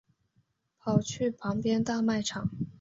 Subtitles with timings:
[0.79, 2.49] 跑去旁边大卖场